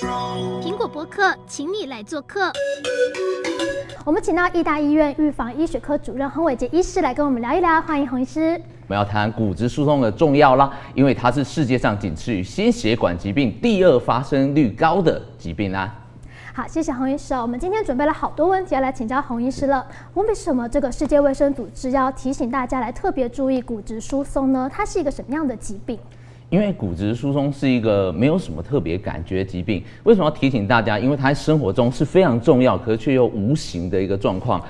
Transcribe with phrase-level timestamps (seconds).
[0.00, 2.52] 苹果博客，请你来做客。
[4.04, 8.60] 我们请到义大医院预防医学科主任洪伟杰医师来跟我们聊一聊，欢迎洪医师。
[8.88, 15.90] 我们要谈骨质疏松的重要啦，因为它是世界上仅次于心血管疾病第二发生率高的疾病啊。
[16.52, 17.32] 好，谢谢洪医师。
[17.32, 19.86] 我们今天准备了好多问题要来请教洪医师了。
[20.12, 24.70] 为什么这个世界卫生组织要提醒大家来特别注意骨质疏松呢？
[24.70, 25.98] 它是一个什么样的疾病？
[26.48, 30.98] 因为骨质疏松是一个没有什么特别感觉疾病，为什么要提醒大家？
[30.98, 34.62] 因为它在生活中是非常重要，可是却又无形的一个状况。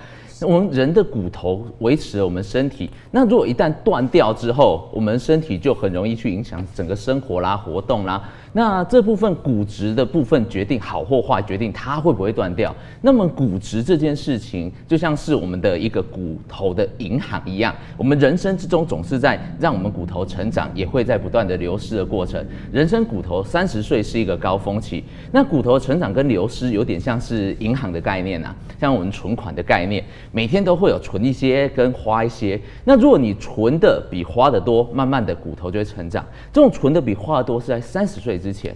[0.43, 8.23] 我们人的骨头维持了我们身体，那如果一旦断掉之后，我们身体就很容易去影响整个生活啦、活动啦。
[8.57, 12.75] 那这部分骨质的部分决定好或坏，决定它会不会断掉。
[13.03, 22.43] 那么骨质这件事情就像是我们的一个骨头的银行一样，我们人生之中总是在让我们骨头成长，也会在不断的流失的过程。
[22.73, 32.59] 人生骨头三十岁是一个高峰期，那骨头成长跟流失有点像是银行的概念啊，像我们存款的概念，每天都会有存一些跟花一些。
[32.87, 36.25] 那如果你存的比花的多，慢慢的骨头就会成长。
[36.51, 38.73] 这种存的比花的多是在三十岁之前，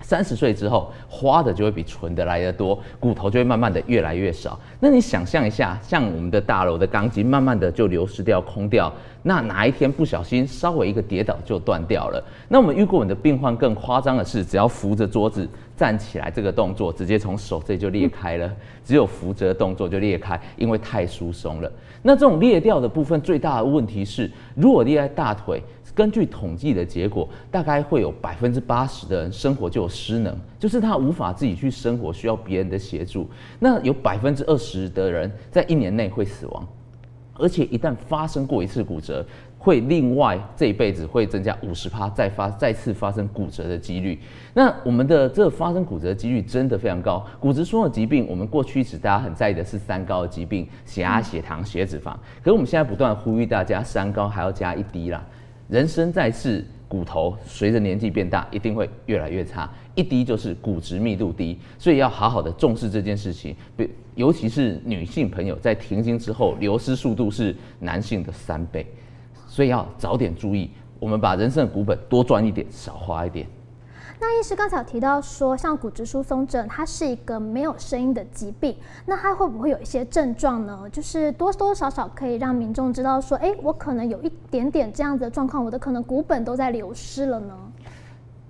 [0.00, 4.58] 三十岁之后，花的就会比存的来得多，骨头就会慢慢的越来越少。
[4.80, 8.92] 那你想象一下，像我们的大楼的钢筋，慢慢的就流失掉、空掉。
[9.22, 12.20] 那哪一天不小心稍微一个跌倒就断掉了？
[12.48, 18.50] 那我们遇过我们的病患更夸张的是，只要扶着桌子站起来，这个动作直接从手这就裂开了。
[18.84, 21.70] 只有扶着动作就裂开，因为太疏松了。
[22.02, 25.62] 那这种裂掉的部分最大的问题是，如果裂在大腿。
[25.94, 33.28] 根据统计的结果，大概会有百分之八十的人生活就有失能，就是他无法自己去生活，需要别人的协助。
[33.60, 36.66] 那有百分之二十的人在一年内会死亡，
[37.38, 39.24] 而且一旦发生过一次骨折，
[39.56, 44.20] 会另外这一辈子会增加五十趴再发再次发生骨折的几率。
[44.52, 47.24] 那我们的这个发生骨折几率真的非常高。
[47.38, 52.12] 骨质疏松的疾病，我们过去一直大家很在意的是三高的疾病：血压、血糖、血脂肪。
[52.42, 55.24] 可是我们现在不断呼吁大家，三高还要加一低啦。
[55.68, 59.70] 人生在世，骨头随着年纪变大，一定会越来越差。
[59.94, 63.54] 一低就是骨质密度低，所以要好好的重视这件事情。
[64.14, 68.86] 尤其是女性朋友在停经之后，流失速度是男性的三倍，
[69.46, 70.70] 所以要早点注意。
[71.00, 73.46] 我们把人生的股本多赚一点，少花一点。
[74.26, 78.74] 那医师刚才有提到说，像骨质疏松症，它是一个没有声音的疾病，
[79.04, 80.80] 那它会不会有一些症状呢？
[80.90, 87.54] 就是多多少少可以让民众知道说，哎，我可能有一点点这样子的状况，我的可能骨本都在流失了呢？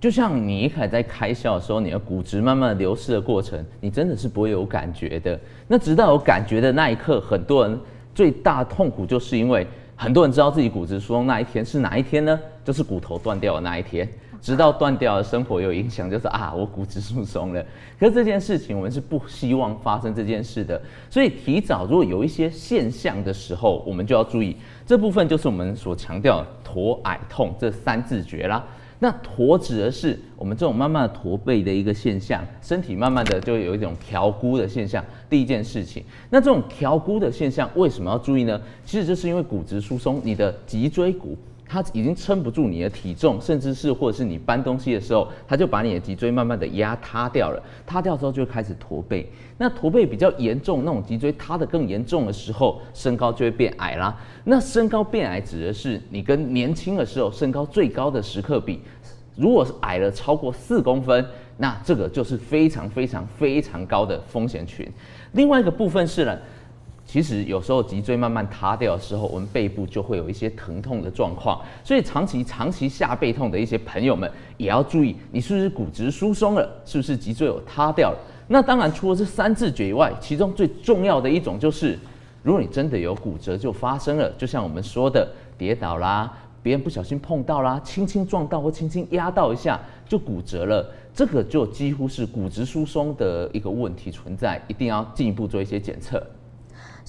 [0.01, 5.37] 就像你一开始在开窍的时候，你的骨质慢慢流失的过程，你真的是不会有感觉的。
[5.67, 7.77] 那直到有感觉的那一刻，很多人
[8.15, 12.39] 最大痛苦就是因为很多人知道自己骨质疏松那一天是哪一天呢？
[12.65, 14.09] 就是骨头断掉的那一天。
[14.45, 17.65] 直到断掉的生活有影响，就是啊，我骨质疏松了。
[17.99, 20.79] 可是这件事情，我们是不希望发生这件事的。
[21.09, 24.55] 所以提早如果有一些现象的时候，我们就要注意。
[24.85, 28.63] 这部分就是我们所强调的驼矮痛这三字诀啦。
[28.99, 35.03] 那驼指的是我们这种慢慢的驼背的一个现象，身体慢慢的就有一种调估的现象。
[35.31, 38.61] 第一件事情，那这种调估的现象为什么要注意呢？
[38.85, 41.35] 其实这是因为骨质疏松，你的脊椎骨。
[41.75, 47.61] 它已经撑不住你的体重，甚至是或者是你搬东西的时候，它就把你的脊椎慢慢的压塌掉了。
[47.85, 49.29] 塌掉之后就开始驼背。
[49.59, 54.17] 那驼背比较严重，那种脊椎塌得更严重的时候，身高就会变矮啦。
[54.45, 58.81] 那身高变矮指的是你跟年轻的时候身高最高的时刻比，
[59.35, 61.27] 如果是矮了超过四公分，
[61.57, 64.89] 那这个就是非常非常非常高的风险群。
[65.33, 66.39] 另外一个部分是呢。
[67.07, 71.61] 其实有时候脊椎慢慢塌掉的时候，我们背部就会有一些疼痛的状况。
[71.85, 76.69] 所以长期长期下背痛的一些朋友们也要注意，你是不是骨质疏松了？
[76.85, 78.19] 是不是脊椎有塌掉了？
[78.49, 81.99] 那当然，除了这三字诀以外，其中最重要的一种就是，
[82.43, 85.27] 如果你真的有骨折就发生了，就像我们说的
[85.57, 86.31] 跌倒啦，
[86.63, 96.23] 别人不小心碰到啦，轻轻撞到或轻轻压到一下就骨折了，这个就几乎是骨质疏松的一个问题存在，一定要进一步做一些检测。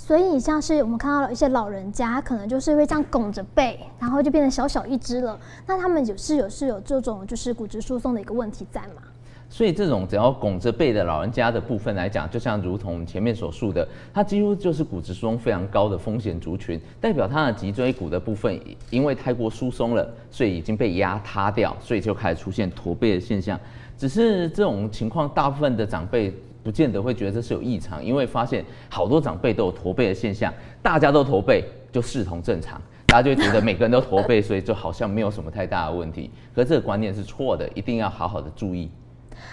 [0.06, 5.36] 所以你像是我们看到了一些老人家，可能就是会这样拱着背，然后就变成小小一只了。
[5.66, 9.02] 那他们有是有是有这种就是骨质疏松的一个问题在吗？
[9.50, 18.62] 所以这种只要拱着背的老人家的部分来讲，就像如同前面所述的，他几乎就是骨质疏松非常高的风险族群，代表他的脊椎骨的部分
[18.92, 23.60] 因为太过疏松了，所以已经被压塌掉，所以就开始出现驼背的现象。
[23.98, 26.32] 只是这种情况，大部分的长辈。
[26.66, 30.52] 不见得会觉得这是有异常，因为发现好多长辈都有驼背的现象，
[30.82, 36.32] 大家都驼背就视同正常，大家就会觉得每个人都驼背，所以就好像没有什么太大的问题。
[36.56, 38.90] 可是这个观念是错的，一定要好好的注意。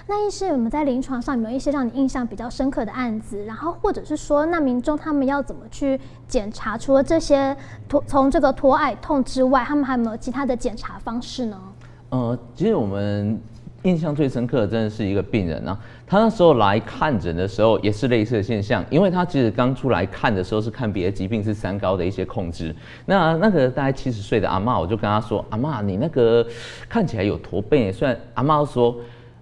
[0.06, 3.44] 那医师，我们在临床上有没有一些让你印象比较深刻的案子？
[3.44, 6.78] 然后或者是说，那民众他们要怎么去检查？
[6.78, 7.54] 除了这些
[7.86, 11.60] 脱从这个脱矮痛之外，他们还有没有其他的检查方式呢？
[12.08, 13.38] 呃，其实我们
[13.82, 15.76] 印象最深刻的真的是一个病人啊，
[16.06, 22.75] 他那时候来看诊的时候也是类似的现象，因为他其实刚出来看的时候是看别的疾病，是三高的一些控制。
[23.06, 26.46] 那那个大概七十岁的阿嬷，我就跟他说：“阿嬷，你那个
[26.88, 28.94] 看起来有驼背。”虽然阿嬷说：“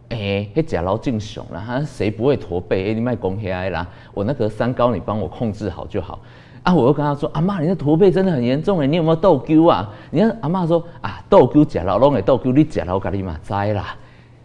[0.08, 2.90] 哎、欸，嘿，假劳进雄了，他谁不会驼背？
[2.90, 6.18] 哎、你卖公开啦，我那个三高你帮我控制好就好。”
[6.62, 6.74] 啊！
[6.74, 13.96] 我又跟他说：“阿妈，你的驼背真的很严重哎，你有没有豆鸠啊？”你看阿妈说：“啊，豆鸠假老拢的豆鸠，你假老咖你嘛栽啦。”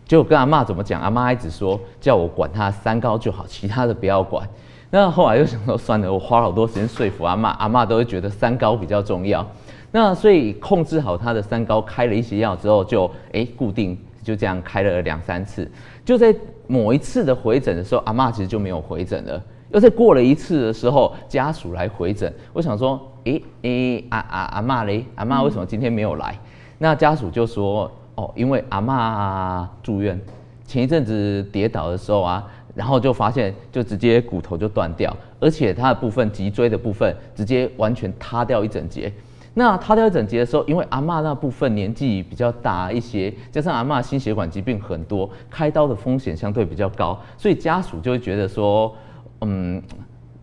[0.06, 1.02] 就跟阿妈怎么讲？
[1.02, 4.48] 阿妈一直说叫我管他三高就好，其他的不要管。
[4.92, 9.46] 那后来又想说算了，我花好多时间说服阿妈， 阿妈都会觉得三高比较重要。
[9.92, 15.70] 那所以控制好他的三高，开了一些药之后就，就、欸、哎固定就这样开了两三次。
[16.04, 16.34] 就在
[16.68, 19.42] 某一次的回诊的时候，阿妈其实就没有回诊了。
[19.72, 26.38] 又在过了一次的时候，家属来回诊，我想说，诶诶，阿阿阿妈嘞，阿妈为什么今天没有来？
[26.78, 30.20] 那家属就说，哦，因为阿嬷住院，
[30.66, 39.12] 前一阵子跌倒的时候啊，然后就发现就直接骨头就断掉，而且他的部分脊椎的部分直接完全塌掉一整节。
[39.54, 48.94] 那塌掉一整节的时候，因为阿嬷那部分年纪比较大一些，加上阿嬷心血管疾病很多，开刀的风险相对比较高，所以家属就会觉得说。
[49.42, 49.84] 嗯，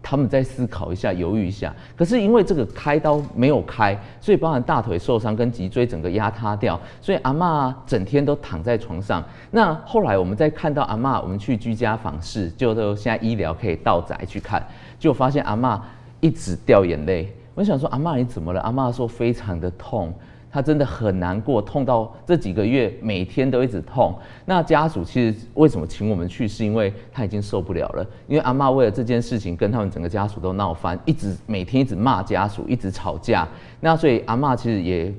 [0.03, 1.73] 他们再思考一下，犹豫一下。
[1.97, 9.23] 可是因为这个开刀没有开，所以包含大腿受伤跟脊椎整个压塌掉，所以阿嬷整天都躺在床上。
[9.51, 14.67] 那后来我们再看到阿嬷，我们去居家访视，就都现在医疗可以到宅去看，
[14.99, 15.81] 就发现阿嬷
[16.21, 17.33] 一直掉眼泪。
[17.55, 18.61] 我想说，阿嬷你怎么了？
[18.63, 20.13] 阿嬷说非常的痛。
[20.53, 24.15] 他真的很难过，痛到这几个月每天都一直痛。
[24.45, 28.07] 那家属其实为什么请我们去，是因为他已经受不了了。
[28.29, 33.49] 因为阿嬷为了这件事情跟他们整个家属都闹翻，一直每天一直骂家属，一直吵架。
[33.81, 35.11] 那所以阿嬷其实也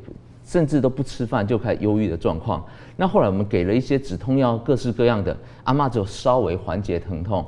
[0.46, 2.64] 甚至都不吃饭，就开始忧郁的状况。
[2.96, 7.44] 那后来我们给了一些止痛药，各式各样的，阿嬷就稍微缓解疼痛。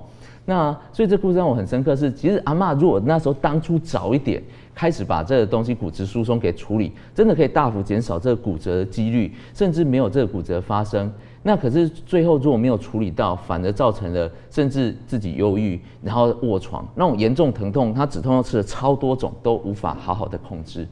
[0.48, 4.42] 那所以这故事让我很深刻是，其实阿嬷如果那时候当初早一点。
[4.76, 11.12] 开始把这个东西骨质疏松给处理，真的可以大幅减少这个骨折的几率，甚至没有这个骨折发生。
[11.42, 20.88] 那可是最后如果没有处理到，反而造成了甚至自己忧郁，然后卧床那种严重疼痛，他止痛药吃了超多种都无法好好的控制，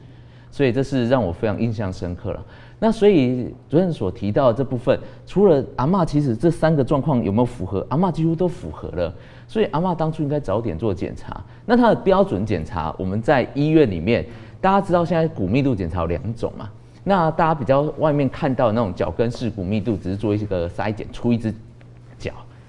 [0.50, 2.42] 所以这是让我非常印象深刻了。
[2.78, 7.84] 那所以主任所提到的这部分，除了阿嬷，其实这三个状况有没有符合？
[7.90, 9.12] 阿嬷几乎都符合了。
[9.46, 11.42] 所以阿嬷当初应该早点做检查。
[11.66, 14.24] 那它的标准检查，我们在医院里面，
[14.60, 16.68] 大家知道现在骨密度检查有两种嘛？
[17.02, 21.54] 那大家比较外面看到那种脚跟式骨密度，只是做一个筛检，出一只。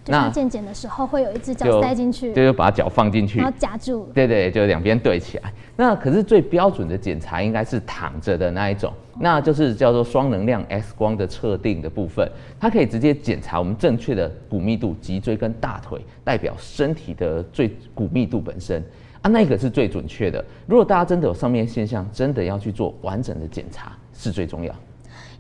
[0.07, 4.09] 那健检的时候会有一只脚塞进去，就，就把脚放进去，然后夹住。
[4.13, 5.51] 对对，就两边对起来。
[5.75, 12.29] 那可是最标准的检查应该是躺着的那一种，那就是叫做双能量 X 光的测定的部分，
[12.59, 18.83] 它可以直接检查我们正确的骨密度，脊椎跟大腿代表身体的最骨密度本身
[19.21, 20.43] 啊，那个是最准确的。
[20.67, 24.73] 如果大家真的有上面现象，真的要去做完整的检查是最重要。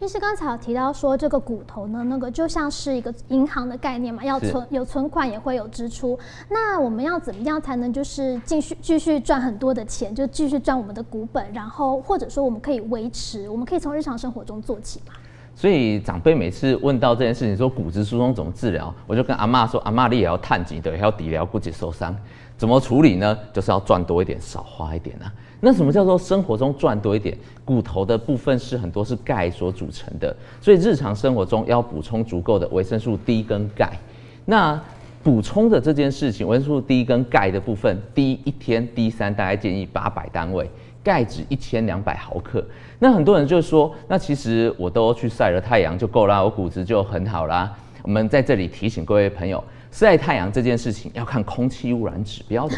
[0.01, 6.17] 医师刚才有提到说，这个骨头呢，那个就像是一个银行的概念嘛，要存有存款也会有支出。
[6.49, 15.13] 那我们要怎么样才能就是继续继续赚很多的钱，就继续赚我们的股本，然后或者说我们可以维持，我们可以从日常生活中做起嘛？
[15.55, 22.13] 所以长辈每次问到这件事情，说骨质疏松怎么治疗，我就跟阿妈说，阿妈你也要探几对，还要底疗骨质受伤，
[22.57, 23.37] 怎么处理呢？
[23.53, 25.31] 就是要赚多一点，少花一点啊。
[25.65, 27.35] 那什么叫做生活中赚多一点？
[27.65, 33.97] 骨头的部分是很多是钙所组成的，所以日常生活中要补充足够的维生素 D 跟钙。
[34.45, 34.79] 那
[35.23, 40.69] 补充的这件事情，维生素 D 跟钙的部分，D 一天 D 三大概建议八百单位，
[41.03, 42.63] 钙质一千两百毫克。
[42.99, 47.75] 那很多人就说，那其实我都去晒了太阳就够啦，我骨质就很好啦。
[48.03, 52.75] 我们在这里提醒各位朋友，晒太阳这件事情要看空气污染指标的，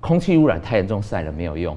[0.00, 1.74] 空气污染太严重，晒了没有用。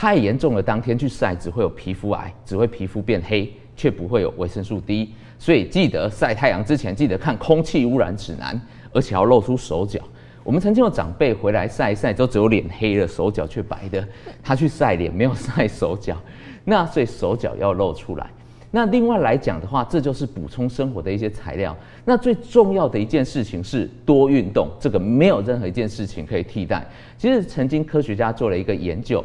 [0.00, 5.12] 太严重了，当天去晒只会有皮肤癌，只会皮肤变黑，却不会有维生素 D。
[5.40, 8.62] 所以记得晒太阳之前，记得看空气污染指南，
[8.92, 9.98] 而且要露出手脚。
[10.44, 14.06] 我们曾经有长辈回来晒一晒，都只有脸黑了，手脚却白的。
[14.40, 16.16] 他去晒脸，没有晒手脚，
[16.64, 18.30] 那所以手脚要露出来。
[18.70, 21.76] 那另外来讲的话，这就是补充生活的一些材料。
[22.04, 26.86] 那最重要的一件事情是多运动，这个没有任何一件事情可以替代。
[27.16, 29.24] 其实曾经科学家做了一个研究。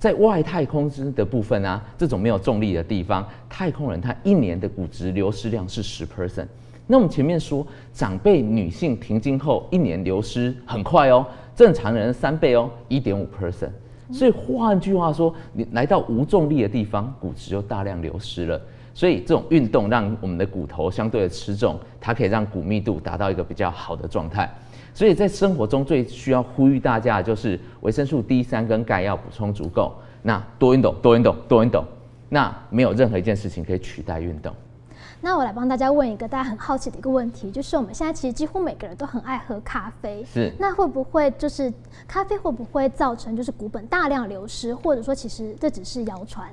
[0.00, 6.46] 在外太空之的部分啊，这种没有重力的地方，太空人他一年的骨质流失量是十 percent。
[6.86, 13.70] 那我们前面说，长辈女性停经后一年流失很快哦，正常人三倍哦，一点五 percent。
[14.10, 18.60] 所以换句话说，你来到无重力的地方，骨质就大量流失了。
[18.94, 24.50] 所以这种运动让我们的骨头相对的吃重，它可以让骨密度达到一个比较好的状态。
[25.00, 29.94] 所以在生活中最需要呼吁大家的就是维生素 D 三跟钙要补充足够。
[30.20, 31.82] 那多运动，多运动，多运动。
[32.28, 34.54] 那没有任何一件事情可以取代运动。
[35.22, 40.52] 那我来帮大家问一个大家很好奇的一个问题，就是我们现在其实几乎每个人都很爱喝咖啡，是。
[40.58, 41.72] 那会不会就是
[42.06, 46.46] 咖啡会不会造成就是骨本大量流失，或者说其实这只是谣传？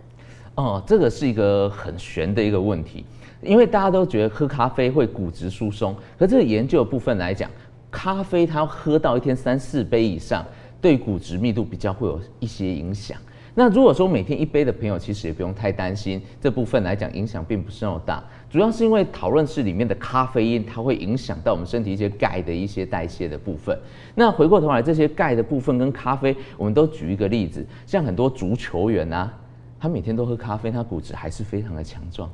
[0.56, 3.06] 哦，这个是一个很悬的一个问题，
[3.42, 7.51] 因为大家都觉得喝咖啡会骨质疏松，可这个研究的部分来讲，
[7.98, 10.46] 咖啡它要喝到一天三四杯以上，
[10.80, 13.18] 对骨质密度比较会有一些影响。
[13.56, 23.75] 那如果说每天一杯的朋友，其实也不用太担心，这部分来讲影响并不是那么大，主要是因为讨论室里面的咖啡因，它会影响到我们身体一些钙的一些代谢的部分。
[24.13, 29.34] 那回过头来，这些钙的部分跟咖啡，我们都举一个例子，像很多足球员啊。
[29.80, 32.30] 他每天都喝咖啡，他骨质还是非常的强壮。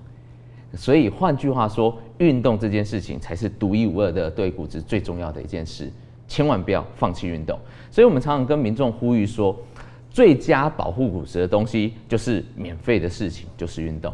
[0.75, 5.91] 所以换句话说，运动这件事情才是独一无二的对骨质最重要的一件事，
[6.27, 7.59] 千万不要放弃运动。
[7.91, 9.55] 所以我们常常跟民众呼吁说，
[10.09, 14.13] 最佳保护骨质的东西就是免费的事情，就是运动。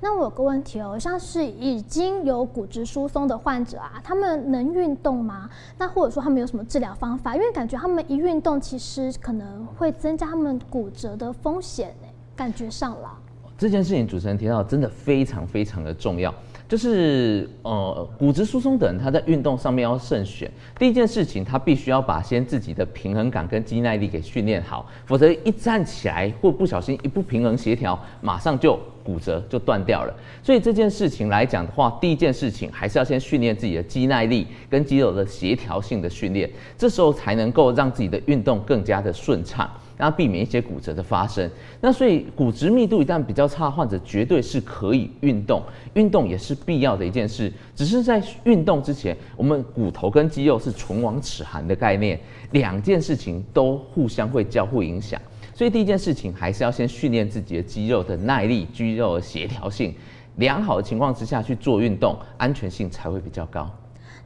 [0.00, 5.48] 那我有个问题哦，像是已经有骨质疏松的患者啊，他们能运动吗？
[5.78, 7.36] 那或者说他们有什么治疗方法？
[7.36, 11.94] 因为感觉他们一运动，其实可能会增加他们骨折的风险。
[12.34, 13.16] 感觉上了
[13.62, 16.34] 这件事情，主持人提到真的非常非常的重要，
[16.68, 20.50] 就是呃骨质疏松的人，他在运动上面要慎选。
[20.76, 30.12] 第一件事情，他必须要把先自己的平衡感跟肌耐力给训练好，否则一站起来或不小心一不平衡协调，马上就骨折就断掉了。
[30.42, 39.70] 所以这件事情来讲的话，第一件事情还是要先训练自己的肌耐力跟肌肉的协调性的训练，这时候才能够让自己的运动更加的顺畅。
[39.96, 41.50] 让避免一些骨折的发生。
[41.80, 45.62] 那所以骨质密度一旦比较差，患者绝对是可以运动，
[45.94, 47.52] 运动也是必要的一件事。
[47.74, 52.18] 只是在运动之前，我们骨头跟肌肉是唇亡齿寒的概念，
[52.52, 55.20] 两件事情都互相会交互影响。
[55.54, 59.94] 所以第一件事情还是要先训练自己的肌肉的耐力、肌肉的协调性，
[60.36, 63.70] 良好的情况之下去做运动，安全性才会比较高。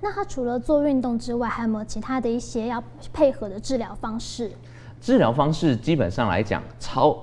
[0.01, 2.83] 那他除了做运动之外，还有没有其他的一些要
[3.13, 4.53] 配合的治疗方式？
[5.07, 7.17] 治疗方式基本上来讲，超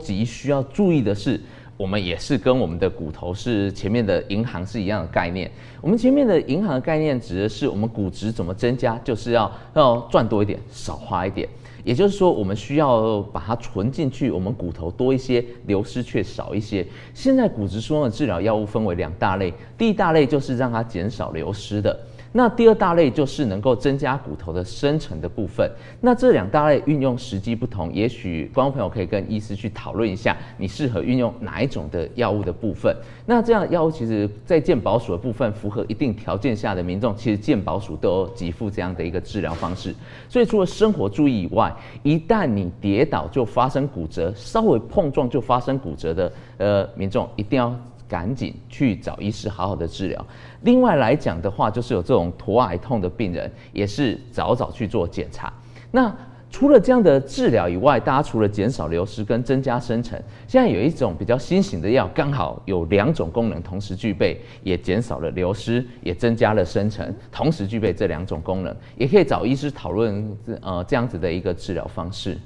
[0.00, 1.40] 级需要注意的是，
[1.76, 5.48] 我们也是跟我们的骨头是前面的银行是一样的概念。
[5.80, 11.48] 我们前面的银行的概念指的是我们骨质怎么增加，就是要要赚多一点，少花一点。
[11.84, 16.84] 也就是说，我们需要把它存进去，我们骨头多一些，流失却少一些。
[17.14, 21.96] 现在骨质疏松的治疗药物分为两大类，第一大类就是让它减少流失的。
[22.32, 25.70] 那第二大类就是能够增加骨头的生成的部分。
[26.00, 32.94] 那这两大类运用时机不同，也许观众朋友可以跟医师去讨论一下，你适合运用哪一种的药物的部分。
[33.26, 39.94] 那这样药物其实，在健保署的部分，符合一定条件下的民众，其实健保署都有给付这样的一个治疗方式。
[40.28, 47.74] 所以除了生活注意以外，一旦你跌倒就发生骨折，稍微碰撞就发生骨折的呃民众，一定要。
[48.08, 50.26] 赶紧去找医师好好的治疗。
[50.62, 55.52] 另外来讲的话，就是有这种驼癌痛的病人，也是早早去做检查。
[55.90, 56.14] 那
[56.50, 72.38] 除了这样的治疗以外，大家除了减少流失跟增加生成，现在有一种比较新型的药，刚好有两种功能同时具备，也减少了流失，也增加了生成，同时具备这两种功能，也可以找医师讨论呃这样子的一个治疗方式。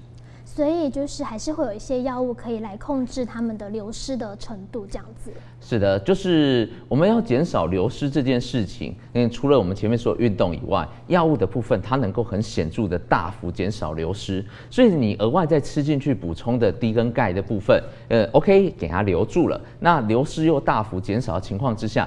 [0.54, 5.32] 所以就是还是会有一些药物可以来控制它们的流失的程度，这样子。
[5.62, 22.06] 是的，就是我们要减少流失这件事情，嗯，除了我们前面说运动以外，药物的部分它能够很显著的大幅减少流失，所以你额外再吃进去补充的低跟钙的部分，呃，OK，给它留住了，那流失又大幅减少的情况之下。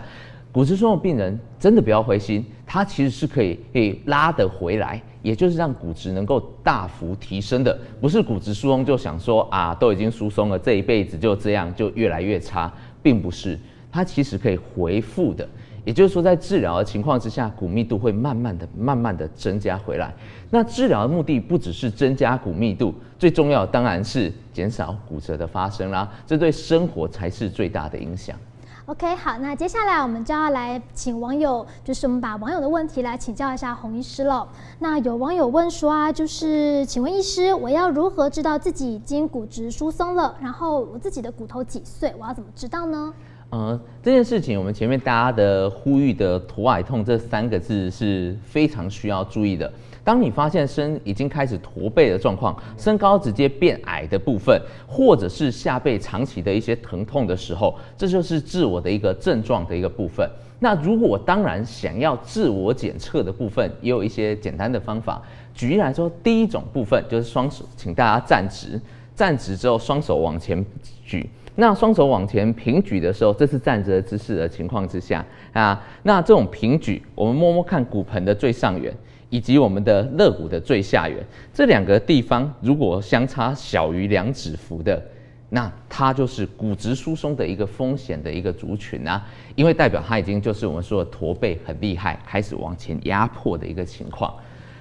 [0.51, 13.59] 骨质疏松的病人真的不要灰心，它其实是可以可以拉得回来，也就是让骨质能够大幅提升的，不是骨质疏松就想说啊都已经疏松了，这一辈子就这样就越来越差，并不是，
[13.91, 15.47] 它其实可以恢复的，
[15.83, 20.13] 也就是说在治疗的情况之下，骨密度会慢慢的、慢慢的增加回来。
[20.51, 28.37] 那治疗的目的不只是增加骨密度，最重要当然是减少骨折的发生啦，这对生活才是最大的影响。
[28.87, 34.47] OK，好，那接下来我们就要来请网友，就是我们把网友的问题来请教一下洪医师了。
[34.77, 40.35] 那有网友问说啊，就是请问医师，我要如何知道自己已经骨质疏松了？
[40.39, 42.13] 然后我自己的骨头几岁？
[42.19, 43.11] 我要怎么知道呢？
[43.49, 49.71] 呃，这件事情我们前面大家的呼吁的“驼矮痛”这三个字是非常需要注意的。
[50.05, 60.29] 当你发现身已经开始驼背的状况，身高直接变矮的部分，或者是下背长期的一些疼痛的时候，这就是自我的一个症状的一个部分。
[60.59, 65.19] 那如果当然想要自我检测的部分，也有一些简单的方法。
[65.55, 68.79] 举例来说，第一种部分就是双手，请大家站直，
[69.15, 70.63] 站直之后双手往前
[71.03, 71.27] 举。
[71.55, 78.93] 那双手往前平举的时候，这是站着姿势的情况之下啊，那这种平举，我们摸摸看骨盆的最上缘。
[79.35, 81.21] 以及我们的肋骨的最下缘
[81.53, 85.03] 这两个地方，如果相差小于两指幅的，
[85.49, 89.21] 那它就是骨质疏松的一个风险的一个族群啊，
[89.55, 94.33] 因为代表它已经就是我们说的驼背很厉害，开始往前压迫的一个情况。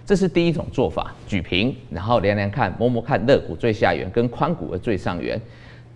[0.06, 5.36] 这是第一种做法，举平，然后量量看，摸摸看肋骨最下缘跟髋骨的最上缘。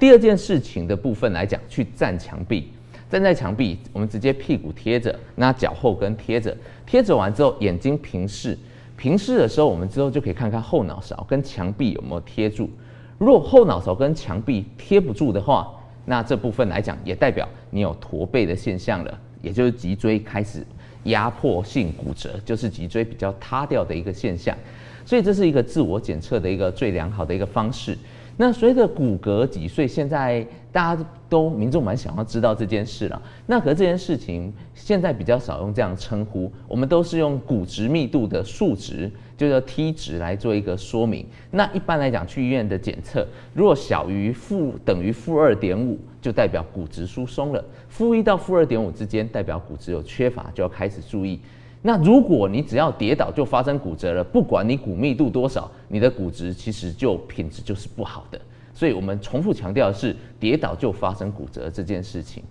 [0.01, 2.73] 第二件事情的部分来讲，去站墙壁。
[3.11, 8.57] 站在墙壁，我们直接屁股贴着，那脚后跟贴着，贴着完之后，眼睛平视，
[8.97, 12.69] 平视的时候，我们之后就可以看看后脑勺跟墙壁有没有贴住。
[13.17, 15.75] 如果后脑勺跟墙壁贴不住的话，
[16.05, 20.65] 那这部分来讲也代表你有驼背的现象了，也就是脊椎开始
[21.05, 24.57] 压迫性骨折，就是脊椎比较塌掉的一个现象。
[25.05, 27.97] 所以这是一个自我检测的一个最良好的一个方式。
[28.41, 33.21] 那随着骨骼几岁，现在大家都民众蛮想要知道这件事了。
[33.47, 41.27] 那可这件事情现在比较少用这样称呼，我们都是用骨质密度的数值，就叫 T 值来做一个说明。
[41.51, 51.41] 那一般来讲，去医院的检测，如果小于负等于负二点五，就代表骨质疏松了；负一到负二点五之间，代表骨质有缺乏，就要开始注意。
[51.81, 58.41] 那如果你只要跌倒就发生骨折了，不管你骨密度多少，你的骨质其实就品质就是不好的。
[58.75, 62.43] 所以我们重复强调的是，跌倒就发生骨折这件事情。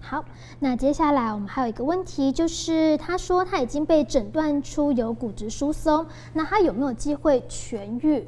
[0.00, 0.24] 好，
[0.58, 8.24] 那接下来我们还有一个问题，就是他说他已经被诊断出有骨质疏松，那他有没有机会痊愈？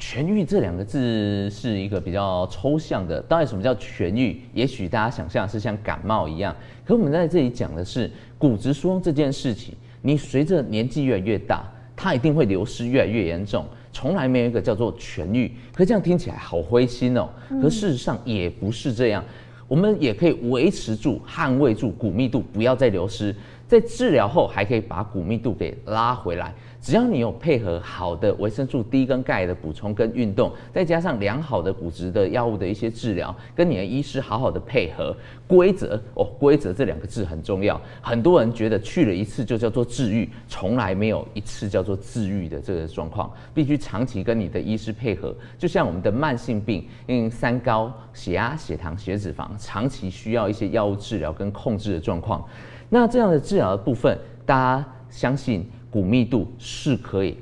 [0.00, 4.40] 痊愈这两个字是一个比较抽象的，到底什么叫痊愈？
[4.54, 9.74] 也许大家想象是像感冒一样，可我们在这里讲的是骨质疏松这件事情。
[10.00, 15.52] 你随着年纪越来越大，它一定会流失越来越严重，从来没有一个叫做痊愈。
[15.74, 17.28] 可这样听起来好灰心哦，
[17.60, 19.22] 可事实上也不是这样，
[19.68, 23.36] 我们也可以维持住、捍卫住骨密度，不要再流失。
[23.70, 26.52] 在治疗后，还可以把骨密度给拉回来。
[26.80, 37.80] 只要你有配合好的维生素 D 跟钙的补充跟运动，再加上良好的骨质的药物的一些治疗，跟你的医师好好的配合，规则哦，规则这两个字很重要。
[38.00, 45.32] 很多人觉得去了一次就叫做治愈，从来没有一次叫做治愈的这个状况，必须长期跟你的医师配合。
[45.56, 52.44] 就像我们的慢性病，因为三高、血压、血糖、血脂肪，长期需要一些药物治疗跟控制的状况。
[52.90, 55.66] 那这样的治疗的部分，大家相信。
[55.92, 57.36] 骨密度是可以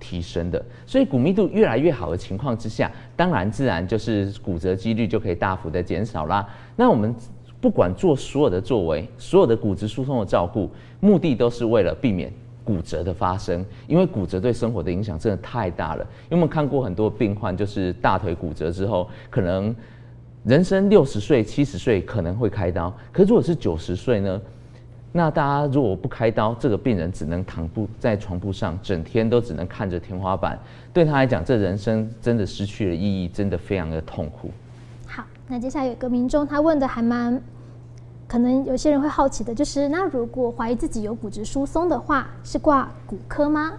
[0.00, 6.44] 提升的，所以骨密度越来越好的情况之下，当然自然就是骨折几率就可以大幅的减少啦。
[6.74, 7.14] 那我们
[7.60, 12.28] 不管做所有的作为，所有的骨质疏松的照顾，目的都是为了避免
[12.64, 16.04] 骨折的发生，因为骨折对生活的影响真的太大了。
[16.24, 19.72] 因为我们看过很多病患，就是大腿骨折之后，可能
[20.42, 24.42] 人生六十岁、七十岁可能会开刀，可如果是九十岁呢？
[25.14, 30.58] 那大家如果不开刀，这个病人只能躺布在床铺上，整天都只能看着天花板，
[30.90, 34.50] 对他来讲，这人生真的失去了意义，真的非常的痛苦。
[35.06, 37.38] 好，那接下来有个民众他问的还蛮，
[38.26, 43.72] 可能有些人会好奇的，就是那如果怀疑自己有骨质疏松的话，是挂骨科吗？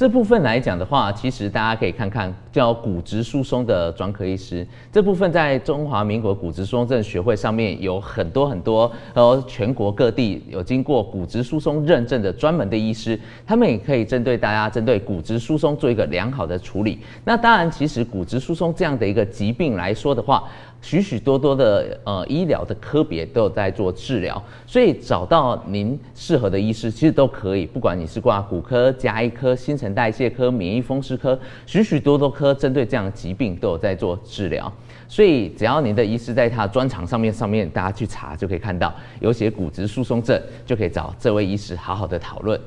[0.00, 4.66] 这部分来讲的话，其实大家可以看看叫骨质疏松的专科医师。
[4.90, 17.00] 这部分在中华民国骨质疏松症学会上面有很多很多，呃，全国各地有经过骨质疏松认证的专门的医师，他们也可以针对大家针对骨质疏松做一个良好的处理。
[17.22, 20.44] 那当然，其实骨质疏松这样的一个疾病来说的话，
[20.80, 34.72] 许许多多的呃医疗的科别都有在做治疗，所以找到您适合的医师其实都可以，不管你是挂骨科、加医科、新陈代谢科、免疫风湿科，许许多多科针对这样的疾病都有在做治疗。
[35.08, 42.60] 所以只要您的医师在他的专长上面上面，大家去查就可以看到有写骨质疏松症，就可以找这位医师好好的讨论。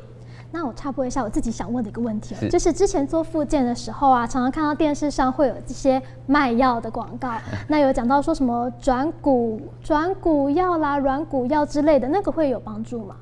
[0.55, 7.33] 那我插播一下我自己想问的一个问题，就是之前做复健的时候啊，常常看到电视上会有这些卖药的广告，
[7.67, 13.15] 那有讲到说什么转骨转骨药啦、软骨药之类的，那个会有帮助吗？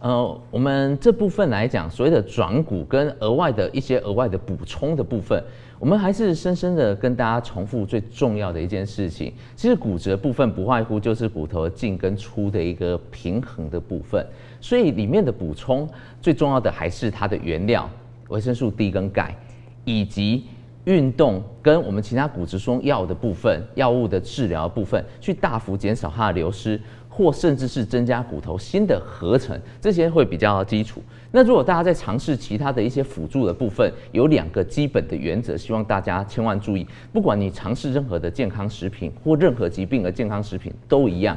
[0.00, 5.42] 呃，我们这部分来讲，所谓的转骨跟额外的一些额外的补充的部分，
[5.80, 9.32] 我们还是深深的跟大家重复最重要的一件事情。
[9.56, 14.24] 其实骨折部分不外乎就是骨头进跟出的一个平衡的部分，
[14.60, 15.88] 所以里面的补充
[16.22, 17.90] 最重要的还是它的原料，
[18.28, 19.36] 维生素 D 跟钙，
[19.84, 20.44] 以及。
[20.84, 26.80] 运动跟我们其他骨质疏松药的部分、药物的治疗部分，去大幅减少它的流失，
[27.18, 31.02] 或甚至是增加骨头新的合成，这些会比较基础。
[31.32, 36.86] 那如果大家在尝试其他的一些辅助的部分，有两个基本的原则，希望大家千万注意。
[37.12, 41.36] 不管你尝试任何的健康食品或任何疾病的健康食品都一样。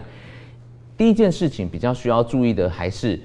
[0.96, 3.20] 第一件事情比较需要注意的，还是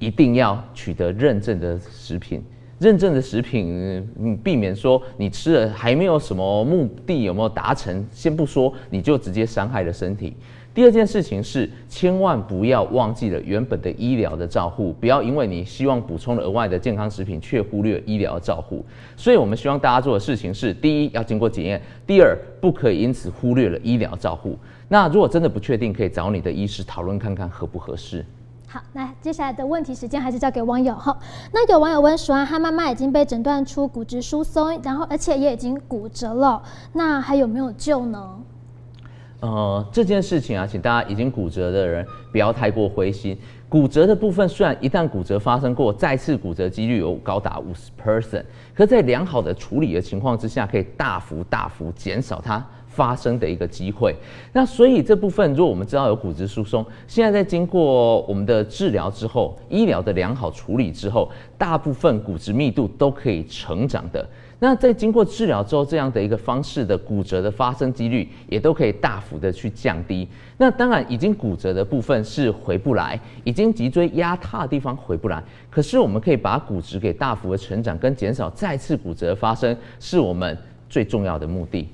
[0.00, 2.42] 一定要取得认证的食品。
[2.78, 10.36] 认证的食品，嗯，避免说你吃了还没有什么目的有没有达成，先不说，你就直接伤害了身体。
[10.76, 18.84] 第二件事情是，千万不要忘记了原本的医疗的照护，不要因为你希望补充额外的健康食品，却忽略医疗照护。
[19.16, 24.54] 所以我们希望大家做的事情是：第一，要经过检验；第二，不可以因此忽略了医疗照护。
[24.86, 28.22] 那如果真的不确定，可以找你的医师讨论看看合不合适。
[28.68, 31.18] 好，那接下来的问题时间还是交给网友哈。
[31.54, 36.62] 那有网友问说啊，他妈妈已经被诊断出骨质疏松，然后而且也已经骨折了，
[36.92, 38.38] 那还有没有救呢？
[39.40, 43.36] 呃，这件事情啊，请大家已经骨折的人不要太过灰心。
[43.68, 48.44] 骨折的部分虽然一旦骨折发生过，再次骨折几率有高达五十 percent，
[48.74, 52.64] 可在良好的处理的情况之下，可以大幅大幅减少它。
[52.96, 54.16] 发生的一个机会，
[54.54, 64.26] 那所以这部分，如果我们知道有骨质疏松，现在在经过我们的治疗之后，医疗的良好处理之后，大部分骨质密度都可以成长的。
[64.58, 70.26] 那在经过治疗之后，这样的一个方式的骨折的发生几率也都可以大幅的去降低。
[70.56, 75.44] 那当然，已经骨折的部分是回不来，已经脊椎压塌的地方回不来。
[75.68, 80.56] 可是我们可以把骨质给大幅的成长，跟减少再次骨折的发生，是我们
[80.88, 81.86] 最重要的目的。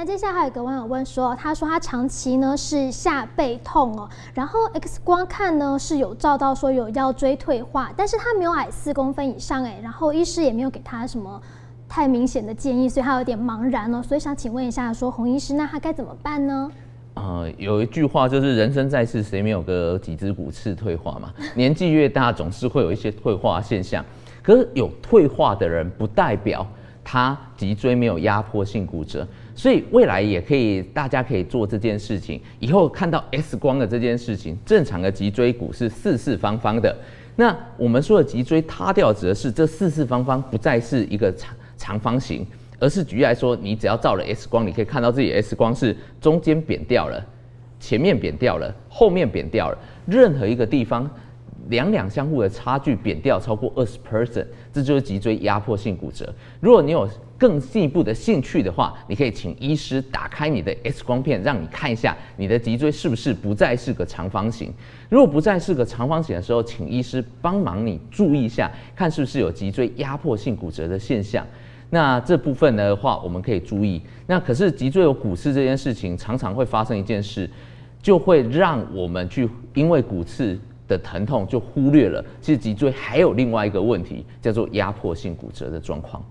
[0.00, 11.42] 那接下来还有一个网友问说，他说他长期呢是下背痛哦，然后 X 光看呢是有照到说有腰椎退化，但是他没有矮四公分以上哎，然后医师也没有给他什么
[11.88, 16.70] 太明显的建议，所以他有点茫然哦，所以想请问一下说洪医师，那他该怎么办呢？
[17.14, 21.34] 呃，有一句话就是人生在世，谁没有个几只骨刺退化嘛？
[21.56, 24.04] 年纪越大，总是会有一些退化现象，
[24.44, 26.64] 可是有退化的人不代表
[27.02, 29.26] 他脊椎没有压迫性骨折。
[29.58, 32.40] 所以未来也可以，大家可以做这件事情。
[32.60, 36.96] 以后看到 X 光的这件事情，正常的脊椎骨是四四方方的。
[37.34, 42.46] 那我们说的脊椎塌掉，指的是这四四方方不再是一个长长方形，
[42.78, 47.20] 而是举例来说，你只要照了 X 光，你可以看到自己 X 光是中间扁掉了，
[47.80, 51.10] 前面扁掉了，后面扁掉了，任何一个地方。
[51.70, 56.32] 两两相互的差距扁掉超过二十 percent，这就是脊椎压迫性骨折。
[56.60, 57.06] 如果你有
[57.38, 64.72] 更进一步的兴趣的话，你可以请医师打开你的 X 光片，让你看一下你的脊椎是不是不再是个长方形。
[65.08, 71.46] 如果不再是个长方形的时候，请医师帮忙你注意一下，看是不是有脊椎压迫性骨折的现象。
[71.90, 74.02] 那这部分的话，我们可以注意。
[74.26, 77.48] 那可是脊椎有骨刺这件事情，常常会发生一件事，
[78.02, 80.58] 就会让我们去因为骨刺。
[80.88, 86.24] 的疼痛就忽略了，其实脊椎还有另外一个问题，叫做压迫性骨折的状况。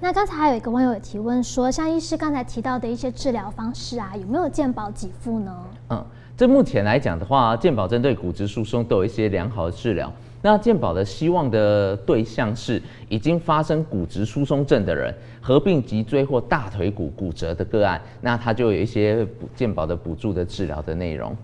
[0.00, 5.54] 好，那刚才还有一个网友有提问说，像医师刚才提到的一些治疗方式啊，有没有健保给付呢？
[5.90, 6.04] 嗯，
[6.36, 10.10] 这目前来讲的话，健保针对骨质疏松都有一些良好的治疗。
[10.40, 21.36] 那健保的希望的对象是已经发生骨质疏松症的人，合并脊椎或大腿骨骨折的个案，那他就有一些健保的补助的治疗的内容。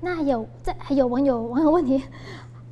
[0.00, 2.00] 那有在还有网友网友问题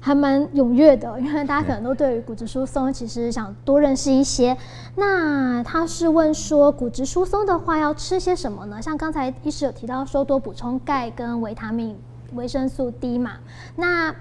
[0.01, 4.57] 还蛮踊跃的，因为大家可能都对于骨质疏松其实想多认识一些。
[4.95, 8.81] 那他是问说，骨质疏松的话要吃些什么呢？
[8.81, 11.97] 像刚才医师有提到说多补充钙跟维他命、
[12.35, 13.33] 维生素 D 嘛。
[13.75, 14.15] 那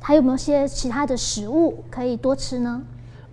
[0.00, 2.82] 还有没有些其他的食物可以多吃呢？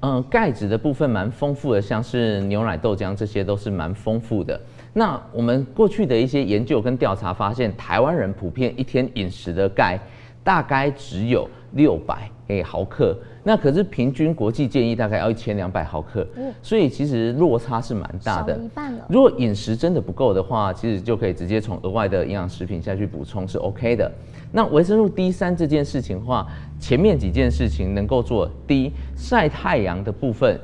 [0.02, 4.60] 嗯，钙质的部分蛮丰富的，像是牛奶、豆浆这些都是蛮丰富的。
[4.94, 10.00] 那我们过去的一些研究跟调查发现，台湾人普遍一天饮食的钙
[10.44, 16.26] 大概只有六百诶毫克，那可是平均国际建议大概要一千两百毫克，
[16.62, 18.58] 所以其实落差是蛮大的。
[18.58, 19.06] 一半了。
[19.10, 24.12] 如果饮食真的不够的话，其实就可以直接从额外的营养食品下去补充是 OK 的。
[24.52, 26.48] 那维生素 D 三这件事情的话，
[26.80, 30.60] 前面几件事情能够做，第一，晒太阳的部分。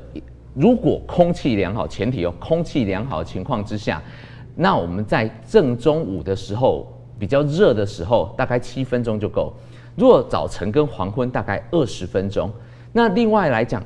[0.54, 4.02] 如果空气良好，前提哦，空气良好的情况之下，
[4.56, 6.88] 那我们在正中午的时候，
[7.20, 9.52] 比较热的时候，大概七分钟就够。
[9.96, 12.52] 如果早晨跟黄昏大概二十分钟。
[12.94, 13.82] 那另外来讲，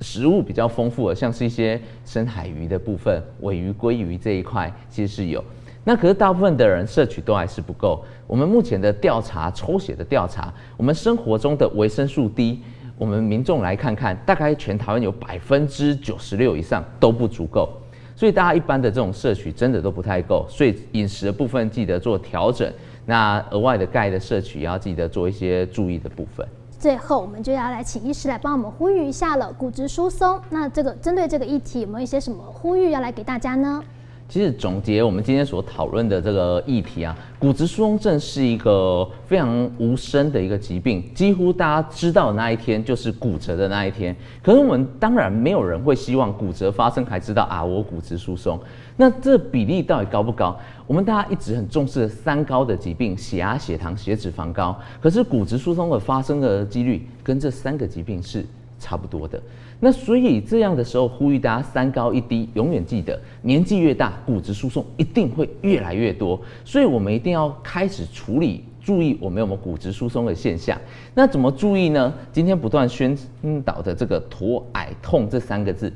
[0.00, 5.42] 食物比较丰富的，像是一些深海鱼的部分，尾鱼、鲑鱼这一块其实是有。
[5.84, 8.04] 那可是大部分的人摄取都还是不够。
[8.26, 12.60] 我们目前的调查，抽血的调查，我们生活中的维生素 D，
[12.98, 17.70] 我们民众来看看，大概全台湾有百分之九十六以上都不足够。
[18.14, 22.70] 所以大家一般的这种摄取真的都不太够，所以饮食的部分记得做调整。
[23.08, 26.46] 那额外的钙的摄取也要记得做一些注意的部分。
[26.78, 29.50] 最后，我们就要来请医师来帮我们呼吁一下了。
[29.50, 33.82] 骨质疏松，那这个针对这个议题，有没有一些什么呼吁要来给大家呢？
[34.28, 44.14] 其实总结我们今天所讨论的这个议题啊，骨质疏松症是一个非常无声的一个疾病，几乎大家知道那一天就是骨折的那一天。
[44.42, 48.60] 可是我们当然没有人会希望骨折发生还知道啊，我骨质疏松。
[48.98, 50.54] 那这比例到底高不高？
[50.86, 58.44] 我们大家一直很重视三高的疾病，血压、血糖、血脂肪高，可是骨质疏松的发生的几率跟这三个疾病是
[58.78, 59.40] 差不多的。
[59.80, 66.40] 那所以这样的时候，呼吁大家三高一低，永远记得，年纪越大，骨质疏松一定会越来越多。
[66.64, 70.76] 所以我们一定要开始处理，注意我们有没有骨质疏松的现象。
[71.14, 72.12] 那怎么注意呢？
[72.32, 73.16] 今天不断宣
[73.64, 75.92] 导的这个驼矮痛这三个字，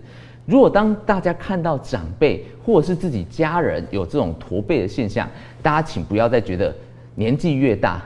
[0.47, 5.29] 如果当大家看到长辈或者是自己家人有这种驼背的现象，
[5.61, 6.73] 大家请不要再觉得
[7.17, 8.01] 年纪越大。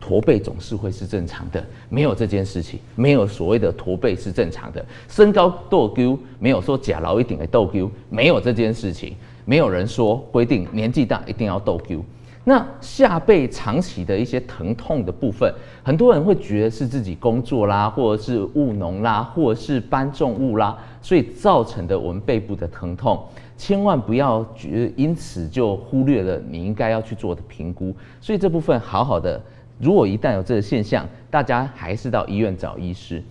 [0.00, 4.84] 驼背总是会是正常的，没有这件事情，没有所谓的驼背是正常的。
[5.08, 12.02] 身高逗丢，没有说假老一点的逗丢，没有这件事情，没有人说规定年纪大一定要逗丢。
[12.42, 15.52] 那下背长期的一些疼痛的部分，
[15.84, 23.22] 很多人会觉得是自己工作啦，或者是务农啦，或者是搬重物啦，所以造成的我们背部的疼痛，
[23.58, 27.94] 千万不要觉因此就忽略了你应该要去做的评估。
[28.22, 29.40] 所以这部分好好的。
[29.80, 33.22] 如果一旦有这个现象，大家还是到医院找医师。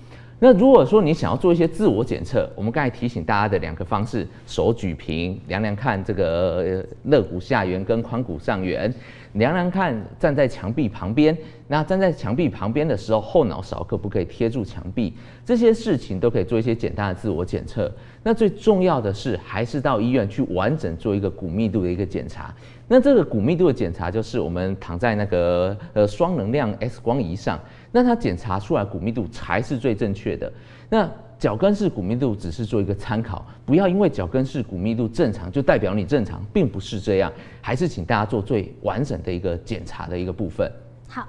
[0.42, 8.94] 那如果说你想要做一些自我检测，我们刚才提醒大家的两个方式：手举平，量量看这个肋骨下缘跟髋骨上缘，
[9.34, 11.38] 量量看站在墙壁旁边。
[11.68, 15.14] 那站在墙壁旁边的时候，后脑勺可不可以贴住墙壁？
[15.46, 17.92] 这些事情都可以做一些简单的自我检测。
[18.24, 22.56] 那最重要的是，还是到医院去完整做一个骨密度的一个检查。
[22.88, 27.60] 那这个骨密度的检查，就是我们躺在那个呃双能量 X 光仪上，
[27.92, 30.52] 那它检查出来骨密度才是最正确的。
[30.90, 37.32] 那脚跟式骨密度只是做一个参考，不要因为脚跟式骨密度正常就代表你正常，并不是这样。
[37.62, 40.70] 还是请大家做最完整的一个检查的一个部分。
[41.08, 41.26] 好，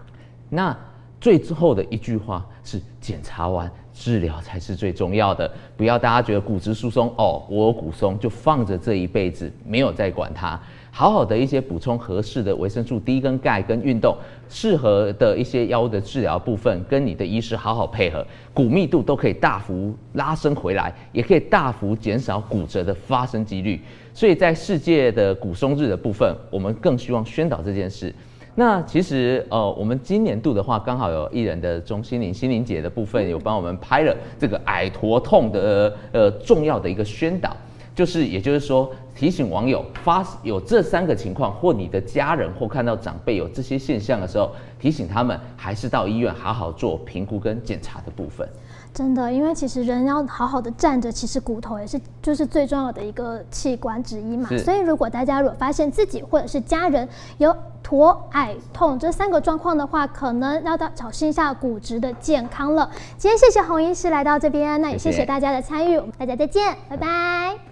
[0.49, 0.77] 那
[1.21, 5.49] 最后的一句话是：检查完治疗才是最重要的。
[5.77, 10.61] 不要大家觉得骨质疏松哦，我有骨松就放着这一辈子没有再管它。
[10.93, 14.17] 好好的一些补充合适的维生素 D 跟钙跟运动，
[14.49, 23.81] 适合的一些药物的治疗部分，跟你的医师好好配合，骨密度都可以大幅拉升回来，也可以大幅减少骨折的发生几率。
[24.13, 28.13] 所以在世界的骨松日的部分，我们更希望宣导这件事。
[28.57, 37.57] 那其实呃，我们今年度的话，刚好有艺人的钟心凌心凌姐的部分有帮我们拍了这个矮驼痛的呃重要的一个宣导。
[38.01, 48.49] 就是，也就是说，提醒网友发有这三个情况，或你的家人或看到长辈有这些现象的时候，提醒他们还是到医院好好做评估跟检查的部分。
[48.95, 54.49] 真的，因为其实人要好好的站着，其实骨头也是就是最重要的一个器官之一嘛。
[54.65, 62.91] 所以如果大家如果发现自己或者是家人有驼矮痛这三个状况的话，可能要到小心一下骨质的健康了。
[63.19, 65.99] 今天谢谢洪医师来到这边，那也谢谢大家的参与。
[65.99, 67.70] 我们大家再见，拜拜。